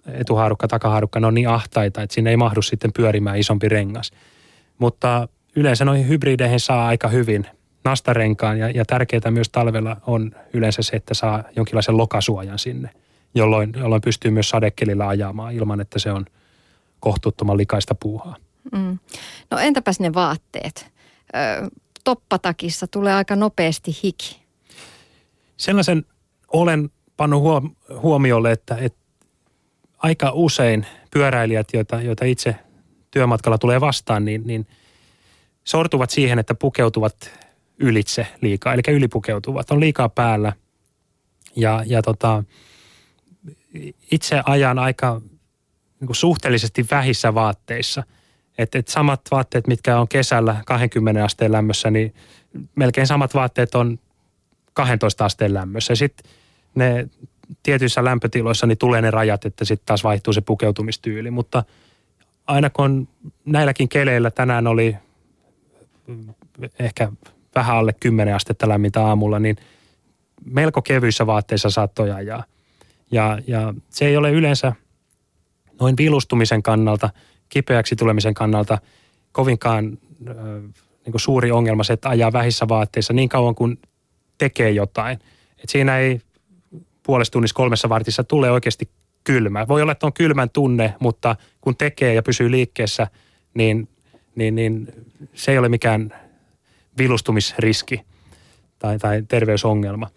[0.08, 4.12] etuhaarukka, takahaarukka, ne on niin ahtaita, että sinne ei mahdu sitten pyörimään isompi rengas.
[4.78, 7.45] Mutta yleensä noihin hybrideihin saa aika hyvin
[7.84, 12.89] nastarenkaan ja, ja tärkeää myös talvella on yleensä se, että saa jonkinlaisen lokasuojan sinne,
[13.36, 16.26] jolloin, jolloin pystyy myös sadekelillä ajamaan ilman, että se on
[16.99, 18.36] kohtuuttoman likaista puuhaa.
[18.71, 18.99] Mm.
[19.51, 20.91] No entäpäs ne vaatteet?
[21.36, 21.69] Ö,
[22.03, 24.41] toppatakissa tulee aika nopeasti hiki.
[25.58, 26.05] Sellaisen
[26.47, 27.43] olen pannut
[28.01, 28.99] huomiolle, että, että
[29.97, 32.55] aika usein pyöräilijät, joita, joita itse
[33.12, 34.67] työmatkalla tulee vastaan, niin, niin
[35.63, 37.31] sortuvat siihen, että pukeutuvat
[37.79, 40.53] ylitse liikaa, eli ylipukeutuvat, on liikaa päällä.
[41.55, 42.43] Ja, ja tota,
[44.12, 45.21] itse ajan aika
[45.99, 48.03] niin kuin suhteellisesti vähissä vaatteissa.
[48.58, 52.13] Että et samat vaatteet, mitkä on kesällä 20 asteen lämmössä, niin
[52.75, 53.99] melkein samat vaatteet on
[54.73, 55.95] 12 asteen lämmössä.
[55.95, 56.31] Sitten
[56.75, 57.08] ne
[57.63, 61.31] tietyissä lämpötiloissa niin tulee ne rajat, että sitten taas vaihtuu se pukeutumistyyli.
[61.31, 61.63] Mutta
[62.47, 63.08] aina kun
[63.45, 64.95] näilläkin keleillä tänään oli
[66.79, 67.12] ehkä
[67.55, 69.55] vähän alle 10 astetta lämmintä aamulla, niin
[70.45, 72.43] melko kevyissä vaatteissa saattoi ajaa.
[73.12, 74.73] Ja, ja se ei ole yleensä
[75.79, 77.09] noin vilustumisen kannalta,
[77.49, 78.77] kipeäksi tulemisen kannalta
[79.31, 80.35] kovinkaan äh,
[81.05, 83.79] niin suuri ongelma se, että ajaa vähissä vaatteissa niin kauan kuin
[84.38, 85.19] tekee jotain.
[85.63, 86.21] Et siinä ei
[87.03, 88.89] puolesta tunnissa kolmessa vartissa tule oikeasti
[89.23, 89.67] kylmä.
[89.67, 93.07] Voi olla, että on kylmän tunne, mutta kun tekee ja pysyy liikkeessä,
[93.53, 93.89] niin,
[94.35, 94.88] niin, niin
[95.33, 96.13] se ei ole mikään
[96.97, 98.01] vilustumisriski
[98.79, 100.09] tai, tai terveysongelma.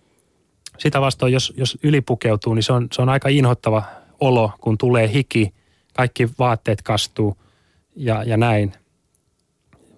[0.78, 3.84] Sitä vastoin, jos, jos ylipukeutuu, niin se on, se on aika inhottava
[4.20, 5.54] olo, kun tulee hiki,
[5.94, 7.37] kaikki vaatteet kastuu
[7.96, 8.72] ja, ja näin.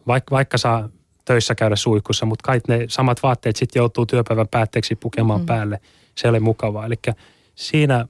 [0.07, 0.89] Vaik, vaikka saa
[1.25, 5.47] töissä käydä suihkussa, mutta kaikki ne samat vaatteet sitten joutuu työpäivän päätteeksi pukemaan mm.
[5.47, 5.81] päälle.
[6.15, 6.87] Se ei ole mukavaa.
[6.87, 6.95] Eli
[7.55, 8.07] siinä,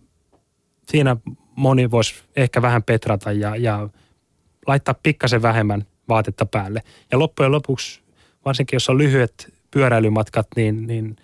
[0.89, 1.17] siinä
[1.57, 3.89] moni voisi ehkä vähän petrata ja, ja
[4.67, 6.83] laittaa pikkasen vähemmän vaatetta päälle.
[7.13, 8.03] Ja loppujen lopuksi
[8.45, 11.17] varsinkin jos on lyhyet pyöräilymatkat, niin, niin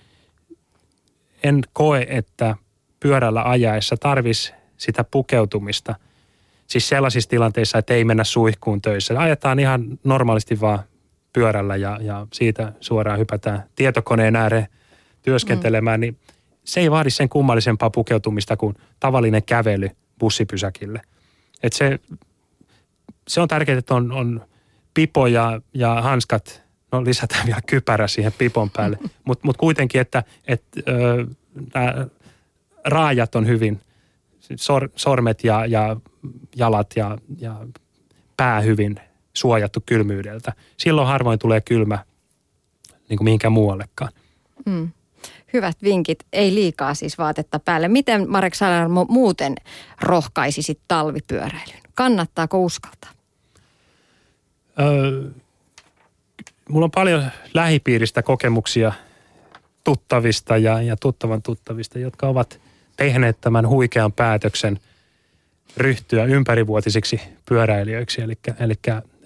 [1.43, 2.57] en koe, että
[3.01, 5.95] pyörällä ajaessa tarvis sitä pukeutumista.
[6.67, 9.21] Siis sellaisissa tilanteissa, että ei mennä suihkuun töissä.
[9.21, 10.79] Ajetaan ihan normaalisti vaan
[11.33, 14.67] pyörällä ja, ja siitä suoraan hypätään tietokoneen ääreen
[15.23, 16.03] työskentelemään, mm.
[16.03, 16.19] niin
[16.65, 21.01] se ei vaadi sen kummallisempaa pukeutumista kuin tavallinen kävely bussipysäkille.
[21.63, 21.99] Et se,
[23.29, 24.47] se on tärkeää, että on, on
[24.95, 26.63] pipo ja, ja hanskat
[26.93, 28.99] no lisätään vielä kypärä siihen pipon päälle.
[29.25, 30.63] Mutta mut kuitenkin, että et,
[31.75, 32.07] nämä
[32.85, 33.81] raajat on hyvin,
[34.57, 35.97] sor, sormet ja, ja
[36.57, 37.67] jalat ja, ja
[38.37, 39.01] pää hyvin
[39.35, 40.53] suojattu kylmyydeltä.
[40.77, 41.99] Silloin harvoin tulee kylmä
[43.09, 44.13] niin kuin mihinkään muuallekaan.
[44.67, 44.91] Mm.
[45.53, 47.89] Hyvät vinkit, ei liikaa siis vaatetta päälle.
[47.89, 49.55] Miten Marek Salermo muuten
[50.01, 51.81] rohkaisisit talvipyöräilyn?
[51.95, 53.11] Kannattaako uskaltaa?
[54.81, 55.31] Öö,
[56.69, 58.93] mulla on paljon lähipiiristä kokemuksia
[59.85, 62.61] tuttavista ja, ja tuttavan tuttavista, jotka ovat
[62.97, 64.79] tehneet tämän huikean päätöksen
[65.77, 68.23] ryhtyä ympärivuotisiksi pyöräilijöiksi.
[68.23, 68.75] Eli, eli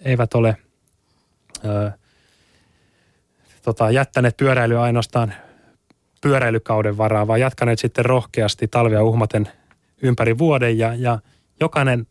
[0.04, 0.56] eivät ole
[1.64, 1.90] ö,
[3.62, 5.34] tota, jättäneet pyöräilyä ainoastaan
[6.20, 9.48] pyöräilykauden varaa, vaan jatkaneet sitten rohkeasti talvia uhmaten
[10.02, 11.18] ympäri vuoden ja, ja
[11.60, 12.06] jokainen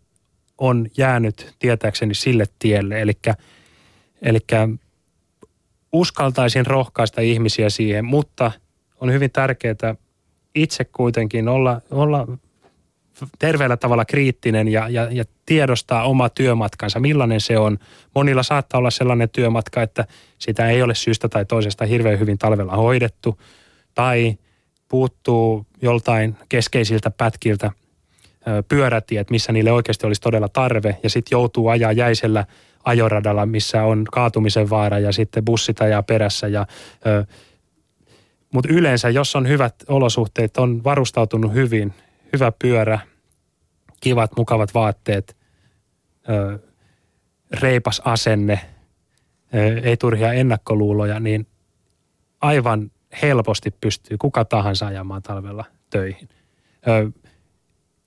[0.58, 3.02] on jäänyt tietääkseni sille tielle.
[4.22, 4.39] Eli
[5.91, 8.52] uskaltaisin rohkaista ihmisiä siihen, mutta
[9.00, 9.95] on hyvin tärkeää
[10.56, 12.28] itse kuitenkin olla, olla
[13.40, 17.78] terveellä tavalla kriittinen ja, ja, ja tiedostaa oma työmatkansa, millainen se on.
[18.16, 20.06] Monilla saattaa olla sellainen työmatka, että
[20.40, 23.42] sitä ei ole syystä tai toisesta hirveän hyvin talvella hoidettu
[23.96, 24.38] tai
[24.90, 27.72] puuttuu joltain keskeisiltä pätkiltä
[28.68, 32.46] pyörätiet, missä niille oikeasti olisi todella tarve ja sitten joutuu ajaa jäisellä
[32.84, 36.66] ajoradalla, missä on kaatumisen vaara ja sitten bussit ajaa perässä ja
[38.54, 41.94] mutta yleensä, jos on hyvät olosuhteet, on varustautunut hyvin,
[42.34, 43.00] hyvä pyörä,
[44.02, 45.38] kivat, mukavat vaatteet,
[46.30, 46.60] ö,
[47.62, 48.60] reipas asenne,
[49.56, 51.48] ö, ei turhia ennakkoluuloja, niin
[52.42, 56.30] aivan helposti pystyy kuka tahansa ajamaan talvella töihin.
[56.88, 57.12] Ö,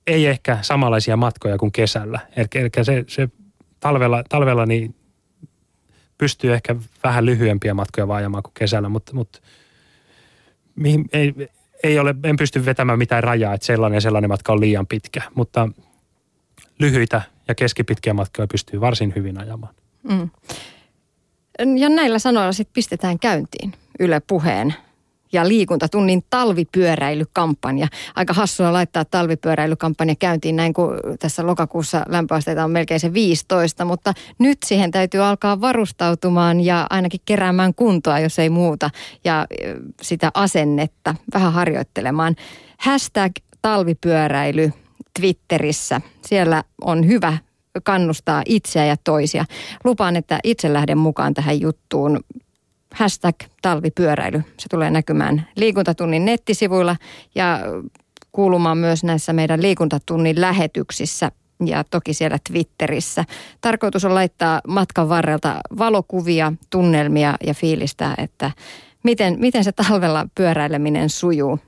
[0.07, 2.19] ei ehkä samanlaisia matkoja kuin kesällä.
[2.35, 3.29] Eli, se, se
[3.79, 4.95] talvella, talvella niin
[6.17, 9.39] pystyy ehkä vähän lyhyempiä matkoja vaan ajamaan kuin kesällä, mutta, mutta
[10.75, 11.33] mihin, ei,
[11.83, 15.69] ei ole, en pysty vetämään mitään rajaa, että sellainen sellainen matka on liian pitkä, mutta
[16.79, 19.73] lyhyitä ja keskipitkiä matkoja pystyy varsin hyvin ajamaan.
[20.03, 20.29] Mm.
[21.77, 24.73] Ja näillä sanoilla sitten pistetään käyntiin Yle Puheen
[25.33, 27.87] ja liikuntatunnin talvipyöräilykampanja.
[28.15, 34.13] Aika hassua laittaa talvipyöräilykampanja käyntiin näin, kun tässä lokakuussa lämpöasteita on melkein se 15, mutta
[34.39, 38.89] nyt siihen täytyy alkaa varustautumaan ja ainakin keräämään kuntoa, jos ei muuta,
[39.23, 39.47] ja
[40.01, 42.35] sitä asennetta vähän harjoittelemaan.
[42.77, 44.71] Hashtag talvipyöräily
[45.19, 46.01] Twitterissä.
[46.25, 47.37] Siellä on hyvä
[47.83, 49.45] kannustaa itseä ja toisia.
[49.83, 52.19] Lupaan, että itse lähden mukaan tähän juttuun
[52.93, 54.43] hashtag talvipyöräily.
[54.59, 56.95] Se tulee näkymään liikuntatunnin nettisivuilla
[57.35, 57.59] ja
[58.31, 61.31] kuulumaan myös näissä meidän liikuntatunnin lähetyksissä
[61.65, 63.25] ja toki siellä Twitterissä.
[63.61, 68.51] Tarkoitus on laittaa matkan varrelta valokuvia, tunnelmia ja fiilistä, että
[69.03, 71.59] miten, miten se talvella pyöräileminen sujuu.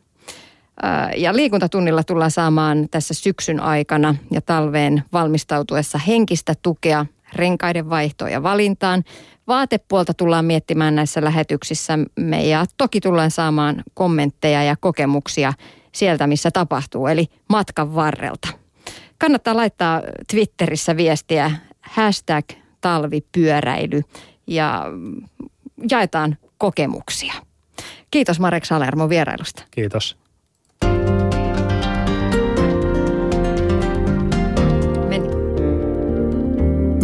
[1.17, 8.43] Ja liikuntatunnilla tullaan saamaan tässä syksyn aikana ja talveen valmistautuessa henkistä tukea renkaiden vaihtoon ja
[8.43, 9.03] valintaan.
[9.47, 15.53] Vaatepuolta tullaan miettimään näissä lähetyksissä me ja toki tullaan saamaan kommentteja ja kokemuksia
[15.91, 18.47] sieltä, missä tapahtuu, eli matkan varrelta.
[19.17, 22.45] Kannattaa laittaa Twitterissä viestiä hashtag
[22.81, 24.01] talvipyöräily
[24.47, 24.85] ja
[25.91, 27.33] jaetaan kokemuksia.
[28.11, 29.63] Kiitos Marek Salermo vierailusta.
[29.71, 30.24] Kiitos.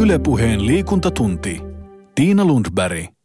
[0.01, 1.61] Ylepuheen liikuntatunti.
[2.15, 3.20] Tiina Lundberg.